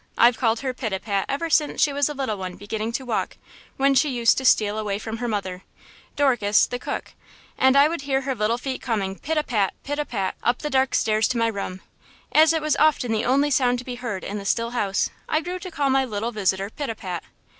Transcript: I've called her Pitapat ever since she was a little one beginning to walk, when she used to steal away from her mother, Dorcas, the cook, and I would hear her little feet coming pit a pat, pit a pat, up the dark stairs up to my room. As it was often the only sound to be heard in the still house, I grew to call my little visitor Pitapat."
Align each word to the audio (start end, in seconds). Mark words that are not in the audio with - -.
I've 0.17 0.39
called 0.39 0.61
her 0.61 0.73
Pitapat 0.73 1.25
ever 1.29 1.47
since 1.51 1.79
she 1.79 1.93
was 1.93 2.09
a 2.09 2.15
little 2.15 2.35
one 2.35 2.55
beginning 2.55 2.91
to 2.93 3.05
walk, 3.05 3.37
when 3.77 3.93
she 3.93 4.09
used 4.09 4.35
to 4.39 4.45
steal 4.45 4.79
away 4.79 4.97
from 4.97 5.17
her 5.17 5.27
mother, 5.27 5.61
Dorcas, 6.15 6.65
the 6.65 6.79
cook, 6.79 7.13
and 7.55 7.77
I 7.77 7.87
would 7.87 8.01
hear 8.01 8.21
her 8.21 8.33
little 8.33 8.57
feet 8.57 8.81
coming 8.81 9.15
pit 9.19 9.37
a 9.37 9.43
pat, 9.43 9.75
pit 9.83 9.99
a 9.99 10.05
pat, 10.05 10.33
up 10.43 10.57
the 10.63 10.71
dark 10.71 10.95
stairs 10.95 11.27
up 11.27 11.31
to 11.33 11.37
my 11.37 11.49
room. 11.49 11.81
As 12.31 12.51
it 12.51 12.63
was 12.63 12.75
often 12.77 13.11
the 13.11 13.25
only 13.25 13.51
sound 13.51 13.77
to 13.77 13.85
be 13.85 13.93
heard 13.93 14.23
in 14.23 14.39
the 14.39 14.45
still 14.45 14.71
house, 14.71 15.11
I 15.29 15.39
grew 15.39 15.59
to 15.59 15.69
call 15.69 15.91
my 15.91 16.03
little 16.03 16.31
visitor 16.31 16.71
Pitapat." 16.71 17.21